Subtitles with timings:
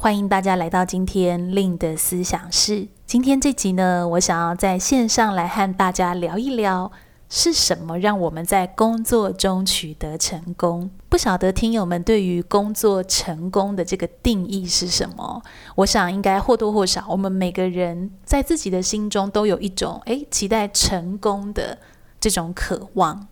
[0.00, 2.86] 欢迎大家来到今天令的思想室。
[3.04, 6.92] 今天这集呢，我想要在线上来和大家聊一聊，
[7.28, 10.88] 是什么让我们在工作中取得成功？
[11.08, 15.42] 不晓得听友们对于工作成功的这个定义是什么？
[15.74, 21.76] 我想应该或多或少，我们每个人在自己的心中都有一种诶期待成功的
[22.20, 23.26] 这种渴望。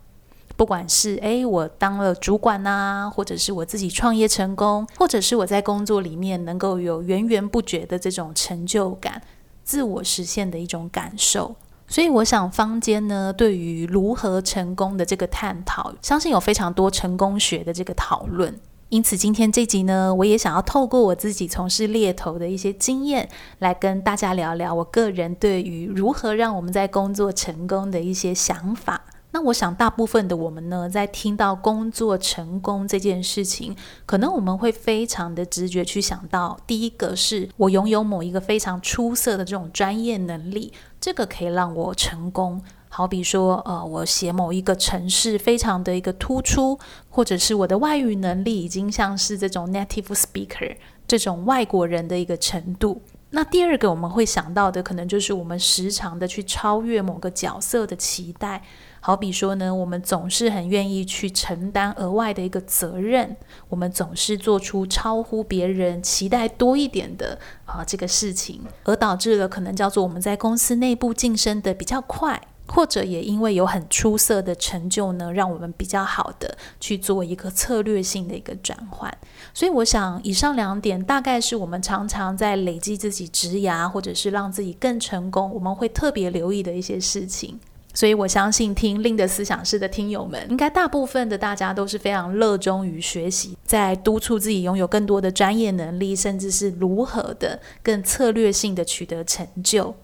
[0.57, 9.21] 不管是诶，我当了主管呐、或者是我自己创业成功，或者是我在工作里面能够有源源不绝的这种成就感、
[9.63, 11.55] 自我实现的一种感受。
[11.87, 18.59] 所以，我想坊间呢，对于如何成功的这个探讨，相信有非常多成功学的这个讨论。
[18.89, 23.29] 因此，今天这集呢，我也想要透过我自己从事猎头的一些经验，
[23.59, 29.03] 来跟大家聊聊我个人对于如何让我们在工作成功的一些想法。
[29.37, 42.59] 那我想，大部分的我们呢，在听到工作成功这件事情，可能我们会非常的直觉去想到，第一个是我拥有某一个非常出色的这种专业能力，这个可以让我成功。
[42.89, 50.75] 好比说，呃，我写某一个城市非常的一个突出，或者是我的外语能力已经像是这种 native speaker
[51.07, 53.03] 这种外国人的一个程度。
[53.29, 58.63] 那第二个我们会想到的，可能就是我们时常的去超越某个角色的期待。
[58.99, 63.37] 好比说呢，我们总是很愿意去承担额外的一个责任，
[63.69, 79.15] 我们总是做出超乎别人期待多一点的啊这个事情，而导致了可能叫做我们在公司内部晋升的比较快，或者也因为有很出色的成就呢，让我们比较好的去做一个策略性的一个转换。
[79.53, 87.59] 所以我想，以上两点大概是我们常常在累积自己职涯，或者是让自己更成功，我们会特别留意的一些事情。
[87.97, 99.95] 所以我相信听令的思想室的听友们，应该大部分的大家都是非常热衷于学习，在督促自己拥有更多的专业能力，甚至是如何的更策略性的取得成就。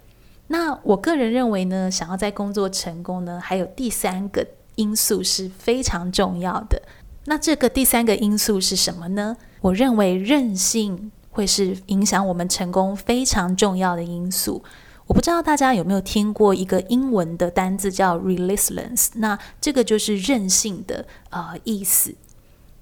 [0.47, 4.43] 那我个人认为呢，想要在工作成功呢，还有第三个
[4.73, 6.81] 因素是非常重要的。
[7.25, 9.37] 那这个第三个因素是什么呢？
[9.61, 14.63] 我认为韧性会是影响我们成功非常重要的因素。
[15.07, 22.15] 我不知道大家有没有听过一个英文的单字叫 resilience，那这个就是任性的呃意思。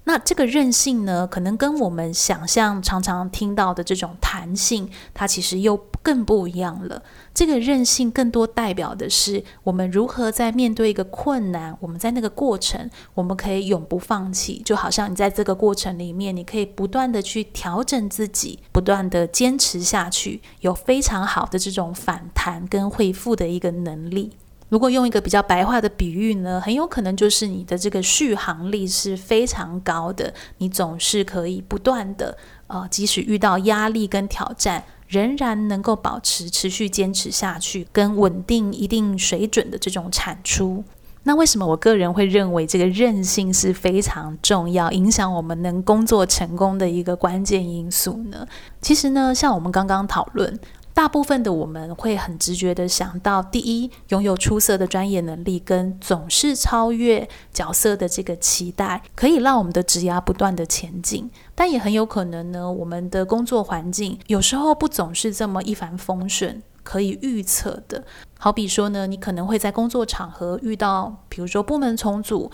[0.04, 7.02] 那这个韧性呢，可能跟我们想象常常听到的这种弹性，它其实又更不一样了。
[7.32, 14.60] 这个韧性更多代表的是我们如何在面对一个困难，我们在那个过程，我们可以永不放弃。
[14.64, 24.32] 就好像你在这个过程里面，你可以不断的去调整自己，不断的坚持下去，有非常好的这种反弹跟恢复的一个能力。
[24.72, 32.38] 如果用一个比较白话的比喻呢，很有可能就是你的这个续航力是非常高的，你总是可以不断的，
[32.68, 40.82] 呃，即使遇到压力跟挑战，仍然能够保持持续坚持下去，跟稳定一定水准的这种产出。
[41.24, 48.46] 那为什么我个人会认为这个韧性是非常重要，影响我们能工作成功的一个关键因素呢？
[48.80, 50.58] 其实呢，像我们刚刚讨论。
[50.94, 61.30] 大部分的我们会很直觉地想到，第一，拥有出色的专业能力跟总是超越角色的这个期待，可以让我们的职涯不断地前进。
[61.54, 68.04] 但也很有可能呢，我们的工作环境有时候不总是这么一帆风顺，可以预测的。
[68.38, 72.50] 好比说呢，你可能会在工作场合遇到，比如说部门重组。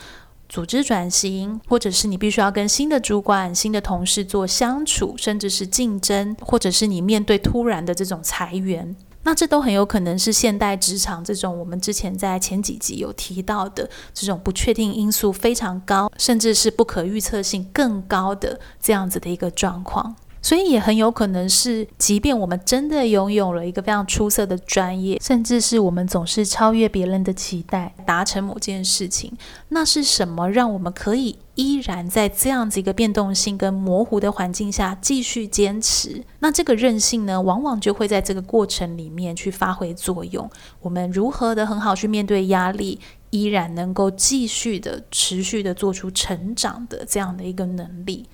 [0.48, 20.16] 组织转型，或者是你必须要跟新的主管、新的同事做相处，甚至是竞争，或者是你面对突然的这种裁员，那这都很有可能是现代职场这种我们之前在前几集有提到的这种不确定因素非常高，甚至是不可预测性更高的这样子的一个状况。
[20.40, 29.32] 所以也很有可能是，即便我们真的拥有了一个非常出色的专业，甚至是我们总是超越别人的期待，达成某件事情，
[29.68, 36.22] 那是什么让我们可以依然在这样子一个变动性跟模糊的环境下继续坚持？
[36.38, 40.48] 那这个韧性呢，往往就会在这个过程里面去发挥作用。
[40.80, 43.00] 我们如何的很好去面对压力，
[43.30, 48.26] 依然能够继续的持续的做出成长的这样的一个能力。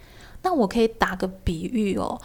[0.44, 2.20] 那我可以打个比喻哦，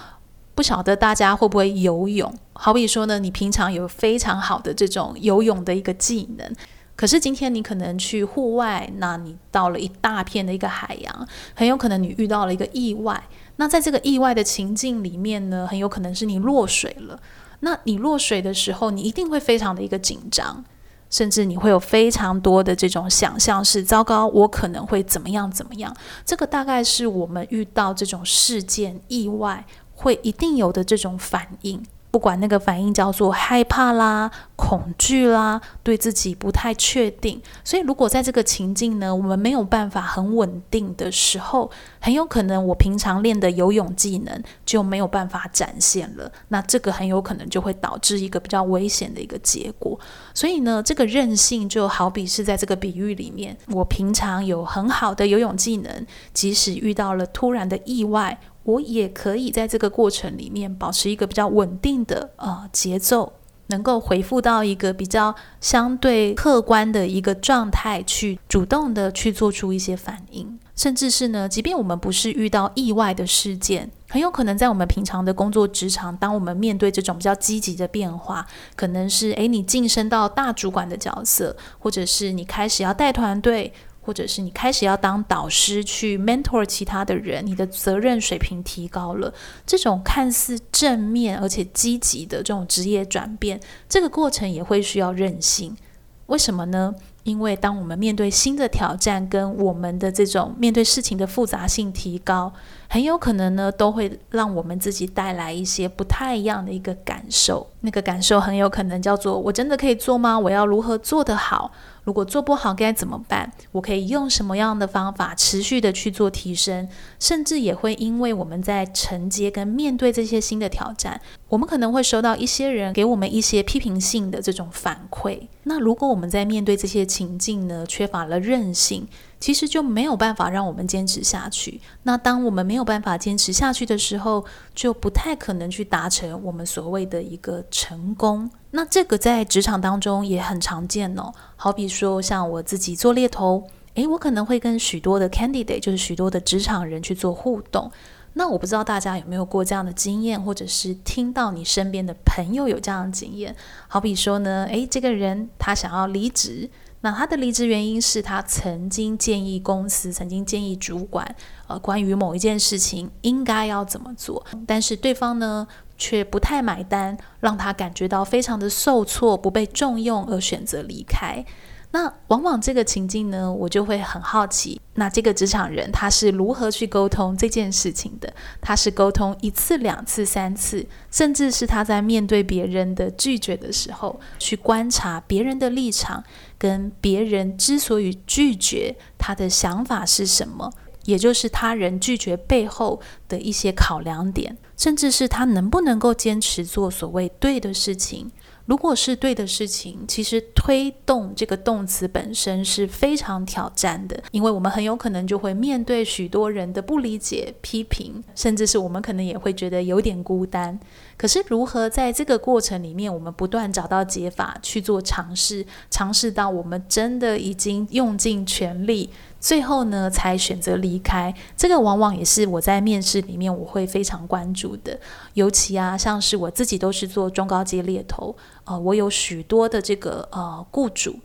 [0.54, 2.32] 不晓得大家会不会游泳？
[2.54, 6.54] 好比说呢，你平常有非常好的这种游泳的一个技能，
[6.96, 13.24] 可是今天你可能去户外，那你到了一大片的一个海洋，很有可能你遇到了一个意外。
[13.56, 17.20] 那在这个意外的情境里面呢，很有可能是你落水了。
[17.62, 20.64] 那你落水的时候，你一定会非常的一个紧张。
[21.10, 25.96] 甚至你会有非常多的这种想象，是糟糕，我可能会怎么样怎么样。
[26.26, 31.84] 这个大概是我们遇到这种事件意外会一定有的这种反应。
[32.12, 41.70] 不管那个反应叫做害怕啦、恐惧啦，对自己不太确定，所以如果在这个情境呢，我们没有办法很稳定的时候，
[42.00, 46.32] 很有可能我平常练的游泳技能就没有办法展现了。
[46.48, 50.00] 那这个很有可能就会导致一个比较危险的一个结果。
[50.34, 58.40] 所以呢，这个韧性就好比是在这个比喻里面，我平常有很好的游泳技能，即使遇到了突然的意外。
[58.64, 63.34] 我也可以在这个过程里面保持一个比较稳定的呃节奏，
[63.68, 78.46] 能够回复到一个比较相对客观的一个状态，去主动的去做出一些反应，甚至是呢，即便我们不是遇到意外的事件，很有可能在我们平常的工作职场，当我们面对这种比较积极的变化，
[78.76, 83.74] 可能是诶，你晋升到大主管的角色，或者是你开始要带团队。
[84.10, 89.32] 或者是你开始要当导师去 mentor 其他的人，你的责任水平提高了，
[89.68, 95.78] 这种看似正面而且积极的这种职业转变，这个过程也会需要韧性。
[96.26, 96.96] 为什么呢？
[97.24, 102.52] 因为当我们面对新的挑战，跟我们的这种面对事情的复杂性提高，
[102.88, 107.68] 很有可能呢，都会让我们自己带来一些不太一样的一个感受。
[107.82, 110.38] 那个感受很有可能叫做：我真的可以做吗？
[110.38, 111.72] 我要如何做得好？
[112.04, 113.52] 如果做不好该怎么办？
[113.72, 116.90] 我可以用什么样的方法持续的去做提升？
[117.20, 125.48] 甚至也会因为我们在承接跟面对这些新的挑战，我们可能会收到一些人给我们一些批评性的这种反馈。
[125.64, 129.08] 那如果我们在面对这些情境呢，缺乏了韧性，
[129.40, 131.80] 其实就没有办法让我们坚持下去。
[132.04, 134.44] 那当我们没有办法坚持下去的时候，
[134.74, 138.50] 就不太可能去达成我们所谓的一个成功。
[138.72, 141.32] 那这个在职场当中也很常见哦。
[141.56, 147.92] 好比说，像我自己做猎头，诶，我可能会跟许多的 candidate，就是许多的职场人去做互动。
[148.34, 153.56] 那我不知道大家有没有过这样的经验，或者是听到你身边的朋友有这样的经验。
[153.88, 156.70] 好比说呢，诶，这个人他想要离职。
[157.02, 161.34] 那他的离职原因是他曾经建议公司，曾经建议主管，
[161.68, 165.66] 呃，关于某一件事情应该要怎么做，但是对方呢
[166.00, 171.46] 却不太买单，让他感觉到非常的受挫，不被重用而选择离开。
[171.92, 178.32] 那往往这个情境呢，我就会很好奇，那这个职场人他是如何去沟通这件事情的？
[178.62, 186.24] 他是沟通一次、两次、三次，甚至是他在面对别人的拒绝的时候，去观察别人的立场，
[186.60, 190.72] 跟别人之所以拒绝他的想法是什么，
[191.10, 198.32] 也就是他人拒绝背后的一些考量点，甚至是他能不能够坚持做所谓对的事情。
[198.68, 210.80] 如果是对的事情，其实推动这个动词本身是非常挑战的，因为我们很有可能就会面对许多人的不理解、批评，甚至是我们可能也会觉得有点孤单。
[211.18, 219.10] 可是，如何在这个过程里面，我们不断找到解法去做尝试，尝试到我们真的已经用尽全力。
[219.40, 221.34] 最后呢，才选择离开。
[221.56, 225.00] 这个往往也是我在面试里面我会非常关注的。
[225.34, 231.20] 尤其啊，像是我自己都是做中高阶猎头，呃，我有许多的这个呃雇主。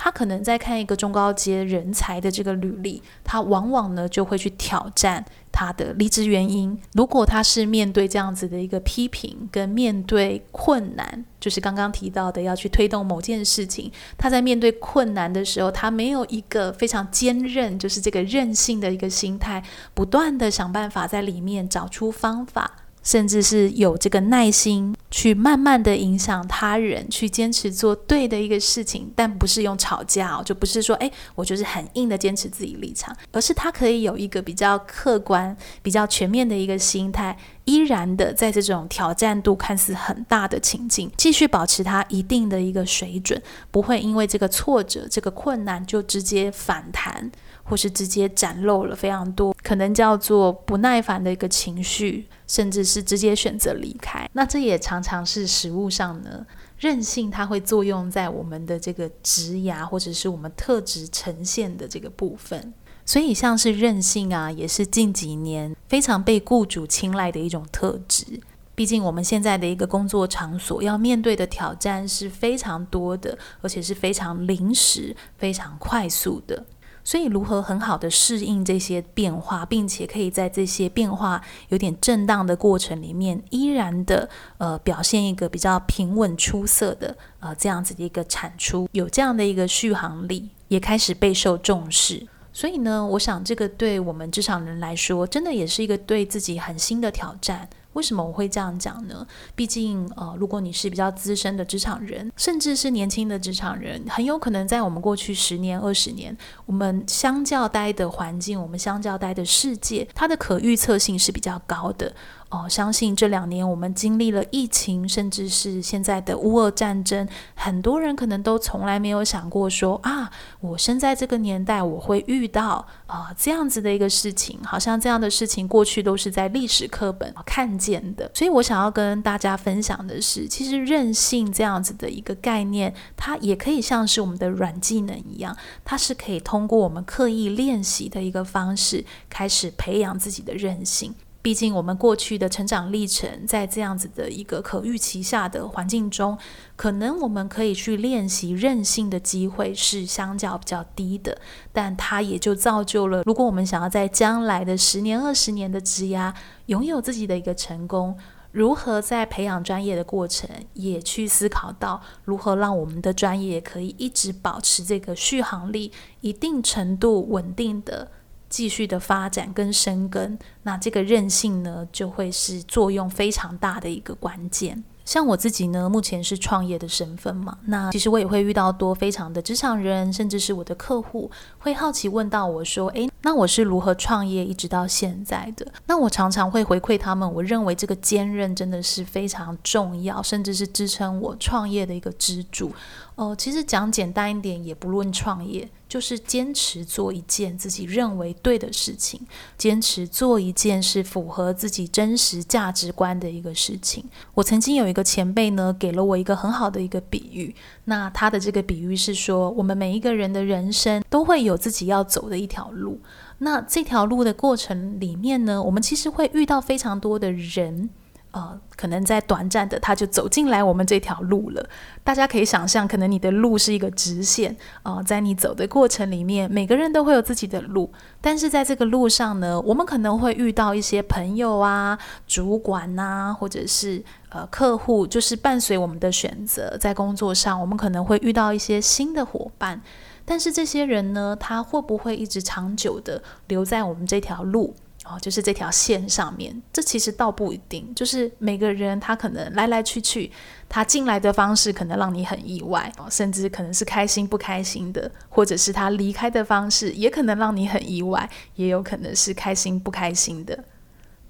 [0.00, 5.24] 他可能在看一个中高阶人才的这个履历，他往往呢就会去挑战
[5.58, 6.78] 他的离职原因。
[6.92, 22.70] 如果他是面对这样子的一个批评跟面对困难，就是刚刚提到的要去推动某件事情，他在面对困难的时候，他没有一个非常坚韧，就是这个韧性的一个心态，不断的想办法在里面找出方法。
[23.08, 37.34] 甚至是有这个耐心去慢慢的影响他人，去坚持做对的一个事情，但不是用吵架哦，就不是说诶，我就是很硬的坚持自己立场，而是他可以有一个比较客观、比较全面的一个心态，
[37.64, 47.32] 依然的在这种挑战度看似很大的情境，继续保持他一定的一个水准，不会因为这个挫折、这个困难就直接反弹。
[47.64, 54.28] 或是直接展露了非常多，可能叫做不耐烦的一个情绪，甚至是直接选择离开。
[54.32, 56.44] 那这也常常是实务上呢，
[56.78, 62.74] 韧性它会作用在我们的这个职涯或者是我们特质呈现的这个部分。
[63.06, 68.40] 所以像是韧性啊，也是近几年非常被雇主青睐的一种特质。
[68.74, 76.64] 毕竟我们现在的一个工作场所要面对的挑战是非常多的，而且是非常临时、非常快速的。
[77.08, 92.26] 所以，如何很好的适应这些变化，并且可以在这些变化有点震荡的过程里面，依然的呃表现一个比较平稳出色的呃这样子的一个产出，有这样的一个续航力，也开始备受重视。
[92.52, 97.70] 所以呢，我想这个对我们职场人来说，真的也是一个对自己很新的挑战。
[97.94, 99.26] 为什么我会这样讲呢？
[99.56, 112.14] 毕竟，呃，如果你是比较资深的职场人，甚至是年轻的职场人，很有可能在我们过去十年、二十年，我们相较待的环境，我们相较待的世界，它的可预测性是比较高的。
[112.50, 128.30] 哦，相信这两年我们经历了疫情，甚至是现在的乌俄战争，很多人可能都从来没有想过说啊，我生在这个年代，我会遇到啊这样子的一个事情，好像这样的事情过去都是在历史课本看见的。
[128.32, 141.14] 所以我想要跟大家分享的是，其实韧性这样子的一个概念，它也可以像是我们的软技能一样，它是可以通过我们刻意练习的一个方式，开始培养自己的韧性。
[141.40, 146.36] 毕竟，我们过去的成长历程，在这样子的一个可预期下的环境中，
[146.74, 151.38] 可能我们可以去练习韧性的机会是相较比较低的。
[151.72, 156.34] 但它也就造就了，如果我们想要在将来的十年、二十年的职涯
[156.66, 158.18] 拥有自己的一个成功，
[158.50, 168.10] 如何在培养专业的过程，也去思考到如何让我们的专业可以一直保持这个续航力，一定程度稳定的。
[168.48, 174.84] 继续的发展跟深耕，那这个韧性呢，就会是作用非常大的一个关键。
[175.04, 192.70] 像我自己呢，目前是创业的身份嘛，那其实我也会遇到多非常的职场人，甚至是我的客户，会好奇问到我说：“诶，那我是如何创业一直到现在的？”那我常常会回馈他们，我认为这个坚韧真的是非常重要，甚至是支撑我创业的一个支柱。
[193.18, 199.20] 哦，其实讲简单一点，也不论创业，就是坚持做一件自己认为对的事情，
[199.56, 204.04] 坚持做一件是符合自己真实价值观的一个事情。
[204.34, 207.52] 我曾经有一个前辈呢，给了我一个很好的一个比喻。
[207.86, 213.00] 那他的这个比喻是说，我们每一个人的人生都会有自己要走的一条路。
[213.38, 217.90] 那这条路的过程里面呢，我们其实会遇到非常多的人。
[218.30, 221.68] 呃，可能在短暂的，他就走进来我们这条路了。
[222.04, 227.90] 大家可以想象，可能你的路是一个直线啊，呃，在你走的过程里面，每个人都会有自己的路。
[228.20, 239.80] 但是在这个路上呢，我们可能会遇到一些朋友啊、主管呐，或者是呃客户，就是伴随我们的选择，在工作上，我们可能会遇到一些新的伙伴。
[240.24, 244.74] 但是这些人呢，他会不会一直长久的留在我们这条路？
[245.08, 247.94] 哦，就是这条线上面，这其实倒不一定。
[247.94, 250.30] 就是每个人他可能来来去去，
[250.68, 260.62] 他进来的方式可能让你很意外，甚至可能是开心不开心的，或者是他离开的方式也可能让你很意外，也有可能是开心不开心的。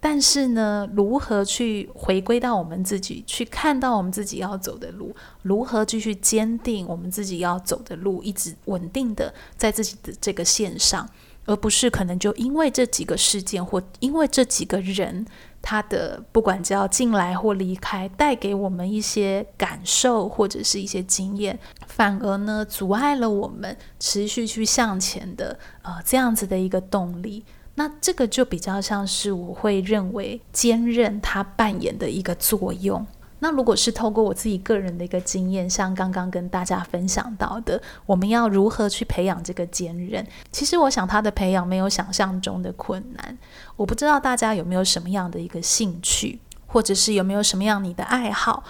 [0.00, 11.08] 但是呢，如何去回归到我们自己，去看到我们自己要走的路，如何继续坚定我们自己要走的路，一直稳定的在自己的这个线上。
[11.48, 15.26] 而不是可能就因为这几个事件或因为这几个人，
[15.62, 27.42] 他的不管叫进来或离开，带给我们一些感受或者是一些经验，反而呢阻碍了我们持续去向前的呃这样子的一个动力。
[27.76, 33.06] 那这个就比较像是我会认为坚韧它扮演的一个作用。
[33.40, 40.26] 那如果是透过我自己个人的一个经验，像刚刚跟大家分享到的，我们要如何去培养这个坚韧？
[40.50, 43.38] 其实我想它的培养没有想象中的困难。
[43.76, 48.64] 我不知道大家有没有什么样的一个兴趣，或者是有没有什么样你的爱好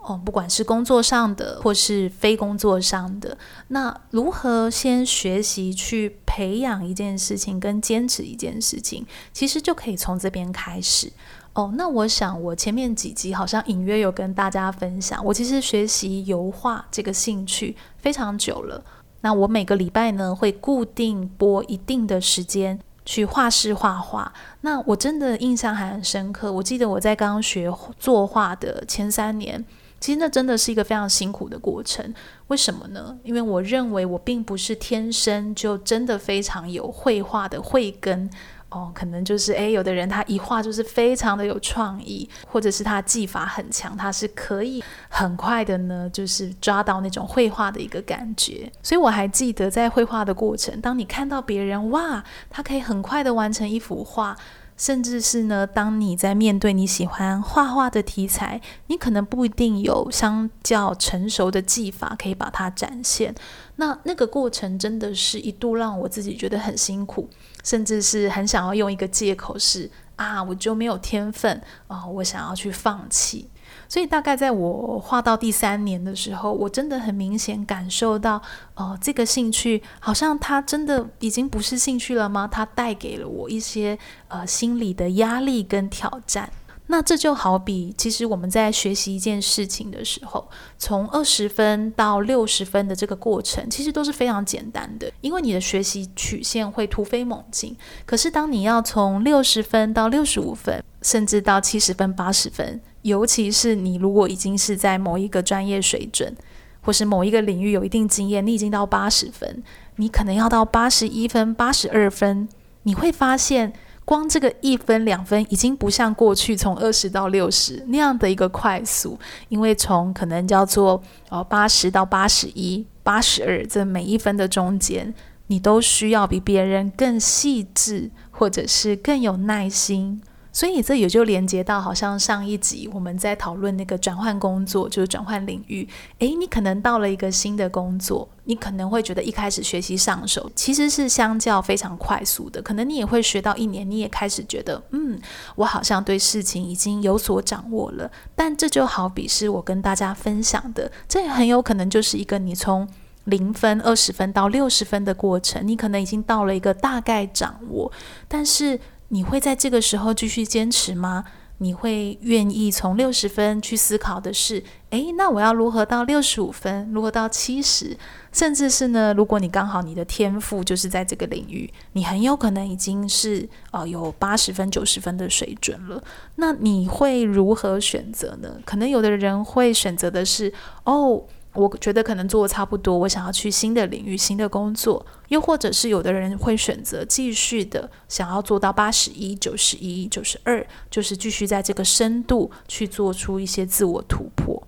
[0.00, 3.36] 哦，不管是工作上的或是非工作上的，
[3.68, 11.12] 那如何先学习去培养一件事情，跟坚持一件事情，其实就可以从这边开始。
[11.54, 18.82] 哦，那我想我前面几集好像隐约有跟大家分享，我其实学习油画这个兴趣非常久了。
[19.20, 24.32] 那我每个礼拜呢会固定播一定的时间去画室画画。
[24.62, 29.62] 那我真的印象还很深刻，我记得我在刚刚学作画的前三年，
[30.00, 32.14] 其实那真的是一个非常辛苦的过程。
[32.48, 33.18] 为什么呢？
[33.22, 38.30] 因为我认为我并不是天生就真的非常有绘画的慧根。
[38.72, 48.72] 哦，可能就是诶，有的人他一画就是非常的有创意，或者是他技法很强，他是可以很快的呢，就是抓到那种绘画的一个感觉。
[48.82, 54.36] 所以我还记得在绘画的过程，当你看到别人哇，他可以很快的完成一幅画。
[54.76, 63.34] 甚至是呢，当你在面对你喜欢画画的题材，你可能不一定有相较成熟的技法可以把它展现。
[63.76, 67.28] 那那个过程真的是一度让我自己觉得很辛苦，
[67.62, 73.48] 甚至是很想要用一个借口是啊，我就没有天分啊，我想要去放弃。
[73.92, 78.36] 所以大概在我画到第三年的时候，我真的很明显感受到，
[78.74, 82.48] 哦、呃，这个兴趣好像它真的已经不是兴趣了吗？
[82.50, 86.50] 它带给了我一些呃心理的压力跟挑战。
[86.86, 97.76] 那这就好比，其实我们在学习一件事情的时候，从二十分到六十分的这个过程，其实都是非常简单的，因为你的学习曲线会突飞猛进。
[98.06, 102.80] 可是当你要从六十分到六十五分，甚至到七十分、八十分。
[103.02, 106.34] 尤其是你如果已经是在某一个专业水准，
[106.80, 109.62] 或是某一个领域有一定经验，你已经到八十分，
[109.96, 112.48] 你可能要到八十一分、八十二分，
[112.84, 113.72] 你会发现
[114.04, 119.18] 光这个一分两分已经不像过去从二十到六十那样的一个快速，
[119.48, 125.14] 因为从可能叫做哦八十到八十一、八十二这每一分的中间，
[125.46, 130.20] 你都需要比别人更细致，或者是更有耐心。
[130.52, 135.88] 所以这也就连接到，好像上一集我们在讨论那个转换工作，就是转换领域。
[136.18, 145.18] 诶，你可能到了一个新的工作，你可能会觉得一开始学习上手其实是相较非常快速的，可能你也会学到一年，你也开始觉得，嗯，
[145.56, 148.10] 我好像对事情已经有所掌握了。
[148.36, 152.86] 但这就好比是我跟大家分享的，这也很有可能就是一个你从
[153.24, 157.90] 零分、二十分到六十分的过程，你可能已经到了一个大概掌握，
[158.28, 158.78] 但是。
[159.12, 161.24] 你会在这个时候继续坚持吗？
[161.58, 167.96] 你会愿意从六十分去思考的是，诶，那我要如何到六十五分，如何到七十，
[168.32, 169.12] 甚至是呢？
[169.14, 176.02] 如果你刚好你的天赋就是在这个领域，你很有可能已经是呃有八十分、九十分的水准了。
[176.36, 178.56] 那你会如何选择呢？
[178.64, 180.52] 可能有的人会选择的是，
[180.84, 181.22] 哦。
[181.54, 194.62] 我觉得可能做的差不多，我想要去新的领域、新的工作，又或者是有的人会选择继续的想要做到八十一、九十一、九十二，就是继续在这个深度去做出一些自我突破。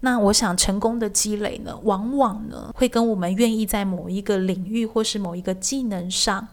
[0.00, 6.46] 那我想成功的积累呢，往往呢会跟我们愿意在某一个领域或是某一个技能上。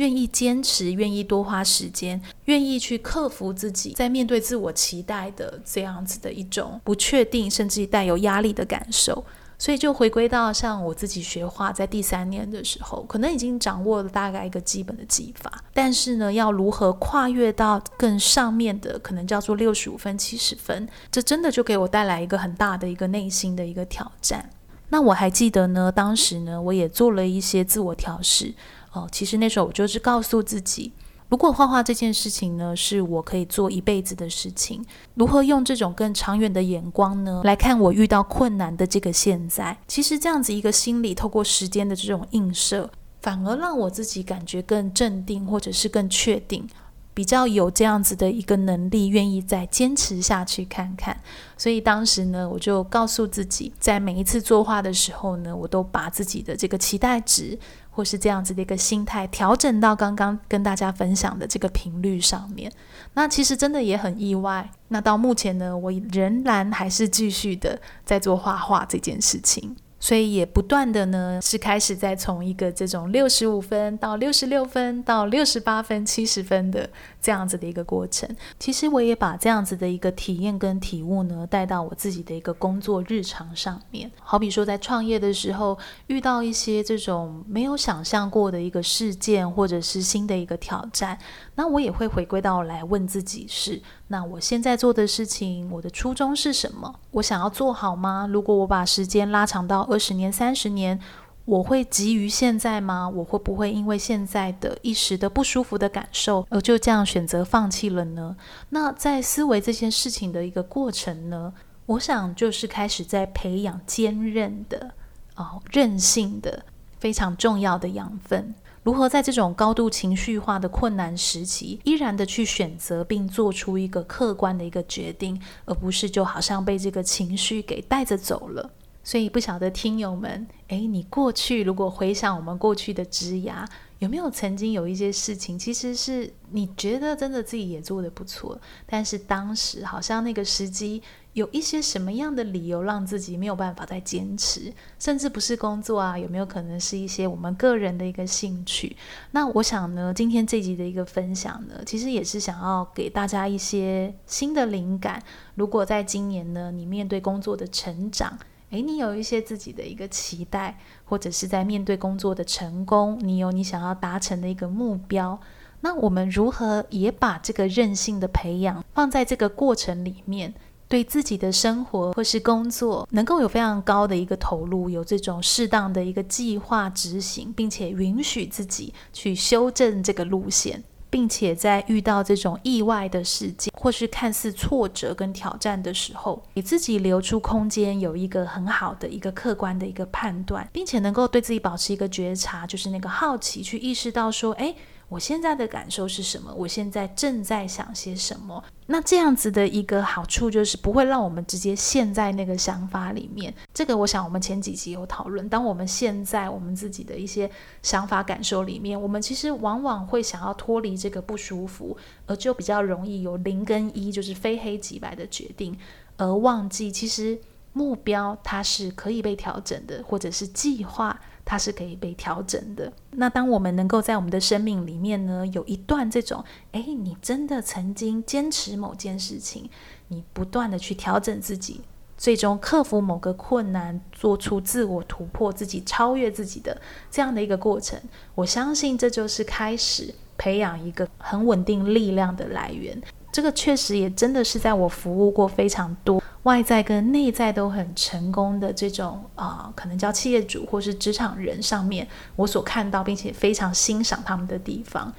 [0.00, 9.22] 愿意坚持，愿意多花时间，愿意去克服自己在面对自我期待的这样子的一种不确定，甚至带有压力的感受。
[9.58, 24.48] 所以就回归到像我自己学画，在第三年的时候，可能已经掌握了大概一个基本的技法，但是呢，要如何跨越到更上面的，可能叫做六十五分、七十分，这真的就给我带来一个很大的一个内心的一个挑战。
[24.92, 28.54] 那我还记得呢，当时呢，我也做了一些自我调试。
[28.92, 30.92] 哦，其实那时候我就是告诉自己，
[31.28, 39.78] 如果画画这件事情呢，是我可以做一辈子的事情，如何用这种更长远的眼光呢，来看我遇到困难的这个现在？
[39.86, 46.68] 其实这样子一个心理透过时间的这种映射，反而让我自己感觉更镇定，或者是更确定。
[47.12, 51.20] 比较有这样子的一个能力，愿意再坚持下去看看。
[51.58, 57.58] 所以当时呢，我就告诉自己，在每一次作画的时候呢，我都把自己的这个期待值，
[58.00, 62.72] 或是这样子的一个心态，调整到刚刚跟大家分享的这个频率上面。
[63.12, 64.70] 那其实真的也很意外。
[64.88, 69.76] 那到目前呢，我仍然还是继续的在做画画这件事情。
[70.02, 76.88] 所以也不断的呢，是开始在从一个这种六十五分到六十六分到六十八分、七十分的
[77.20, 78.28] 这样子的一个过程。
[78.58, 84.10] 其实我也把这样子的一个体验跟体悟呢，带到我自己的一个工作日常上面。
[84.20, 91.18] 好比说在创业的时候，遇到一些这种没有想象过的一个事件，或者是新的一个挑战，
[91.54, 93.80] 那我也会回归到来问自己是。
[94.08, 96.92] 那我现在做的事情，我的初衷是什么？
[97.12, 98.28] 我想要做好吗？
[98.28, 100.98] 如果我把时间拉长到二十年、三十年，
[101.46, 103.08] 我会急于现在吗？
[103.08, 108.36] 我会不会因为现在的一时的不舒服的感受，而就这样选择放弃了呢？
[108.68, 111.52] 那在思维这件事情的一个过程呢，
[111.86, 114.92] 我想就是开始在培养坚韧的、
[115.34, 116.64] 哦，韧性的
[116.98, 118.54] 非常重要的养分。
[118.82, 128.70] 如何在这种高度情绪化的困难时期，依然的去选择并做出一个客观的一个决定，而不是就好像被这个情绪给带着走了。
[129.10, 133.66] 所以不晓得听友们，诶，你过去如果回想我们过去的职涯，
[133.98, 148.96] 有没有曾经有一些事情，其实是你觉得真的自己也做得不错，但是当时好像那个时机有一些什么样的理由让自己没有办法再坚持，甚至不是工作啊，有没有可能是一些我们个人的一个兴趣？
[149.32, 155.20] 那我想呢，今天这集的一个分享呢，其实也是想要给大家一些新的灵感。
[155.56, 158.38] 如果在今年呢，你面对工作的成长，
[158.70, 165.40] 诶，你有一些自己的一个期待，或者是在面对工作的成功，你有你想要达成的一个目标，
[165.80, 170.54] 那我们如何也把这个韧性的培养放在这个过程里面，
[170.86, 180.84] 对自己的生活或是工作能够有非常高的一个投入，有这种适当的一个计划执行，并且允许自己去修正这个路线。
[181.10, 194.74] 并且在遇到这种意外的事件，或是看似挫折跟挑战的时候，给自己留出空间，有一个很好的一个客观的一个判断，并且能够对自己保持一个觉察，就是那个好奇，去意识到说，诶。
[195.10, 196.54] 我现在的感受是什么？
[196.54, 198.62] 我现在正在想些什么？
[198.86, 203.52] 那这样子的一个好处就是不会让我们直接陷在那个想法里面。
[203.74, 205.48] 这个我想我们前几集有讨论。
[205.48, 207.50] 当我们陷在我们自己的一些
[207.82, 211.96] 想法感受里面，我们其实往往会想要脱离这个不舒服，
[212.26, 215.76] 而就比较容易有零跟一，就是非黑即白的决定，
[216.18, 217.36] 而忘记其实
[217.72, 221.20] 目标它是可以被调整的，或者是计划。
[221.50, 222.92] 它是可以被调整的。
[223.10, 229.68] 那当我们能够在我们的生命里面呢，有一段这种，哎，你真的曾经坚持某件事情，
[230.06, 231.80] 你不断的去调整自己，
[232.16, 238.00] 最终克服某个困难，做出自我突破，自己超越自己的这样的一个过程，
[238.36, 242.96] 我相信这就是开始培养一个很稳定力量的来源。
[243.32, 246.19] 这个确实也真的是在我服务过非常多。
[246.44, 255.12] 外在跟内在都很成功的这种啊、可能叫企业主或是职场人上面，我所看到并且非常欣赏他们的地方。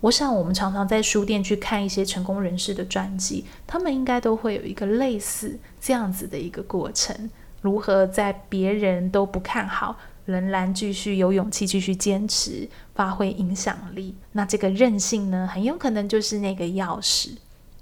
[0.00, 7.30] 我想我们常常在书店去看一些成功人士的传记，他们应该都会有一个类似这样子的一个过程：
[7.62, 14.14] 如何在别人都不看好，仍然继续有勇气继续坚持，发挥影响力。
[14.32, 17.30] 那这个韧性呢，很有可能就是那个钥匙。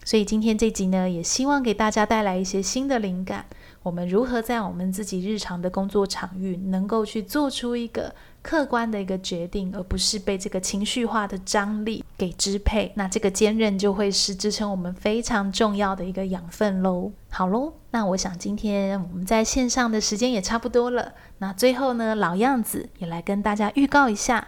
[0.07, 3.45] 所以今天这集呢，也希望给大家带来一些新的灵感。
[3.83, 12.93] 我们如何在我们自己日常的工作场域，能够去做出一个客观的一个决定，而不是被这个情绪化的张力给支配。
[12.95, 17.11] 那这个坚韧就会是支撑我们非常重要的一个养分喽。
[17.29, 21.15] 好喽，那我想今天我们在线上的时间也差不多了。
[21.39, 24.47] 那最后呢，老样子也来跟大家预告一下。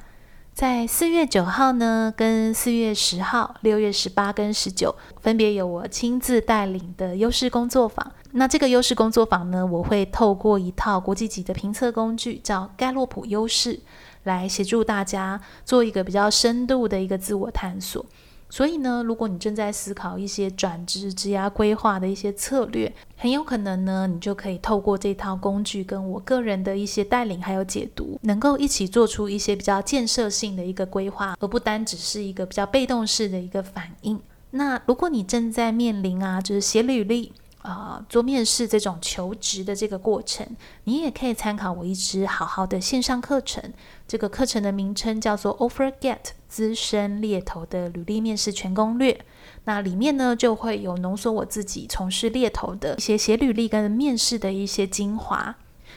[0.58, 8.10] 在四月九号呢，跟四月十号、六月十八跟十九，分别有我亲自带领的优势工作坊。
[8.32, 13.78] 那这个优势工作坊呢，我会透过一套国际级的评测工具，叫盖洛普优势，
[14.24, 18.04] 来协助大家做一个比较深度的一个自我探索。
[18.50, 34.18] 所以呢，如果你正在思考一些转职、职涯规划的一些策略，很有可能呢，你就可以透过这套工具，跟我个人的一些带领还有解读，能够一起做出一些比较建设性的一个规划，而不单只是一个比较被动式的一个反应。
[34.50, 37.32] 那如果你正在面临啊，就是写履历。
[37.62, 40.46] 啊、做面试这种求职的这个过程，
[40.84, 43.72] 你也可以参考我一支好好的线上课程。
[44.06, 46.18] 这个课程的名称叫做 OfferGet
[46.48, 49.20] 资深猎头的履历面试全攻略。
[49.64, 55.56] 那里面呢，就会有浓缩我自己从事猎头的一些写履历跟面试的一些精华。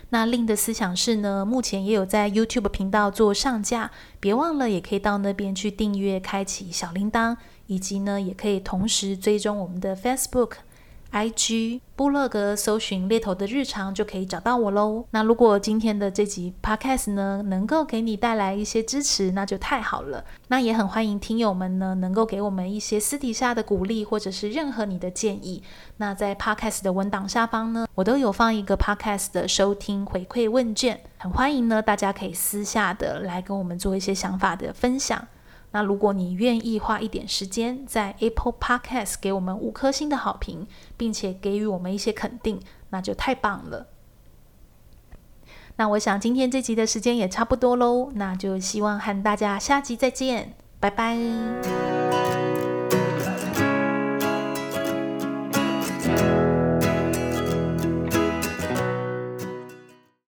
[0.10, 10.54] 那另的思想是呢，目前也有在 YouTube 频道做上架，别忘了也可以到那边去订阅、开启小铃铛，以及呢，也可以同时追踪我们的 Facebook。
[11.12, 15.06] IG 部落格搜寻猎头的日常就可以找到我喽。
[15.12, 20.24] 那如果今天的这集 Podcast 呢，能够给你带来一些支持，那就太好了。
[20.47, 25.62] 那也很欢迎听友们呢，能够给我们一些私底下的鼓励，或者是任何你的建议。
[25.97, 35.28] 那在 Podcast 的文档下方呢，我都有放一个 Podcast 的收听回馈问卷，很欢迎呢，大家可以私下的来跟我们做一些想法的分享。
[35.71, 43.88] 那如果你愿意花一点时间在 Apple Podcast 给我们五颗星的好评，并且给予我们一些肯定，那就太棒了。
[45.77, 52.40] 那我想今天这集的时间也差不多喽，那就希望和大家下集再见，拜拜。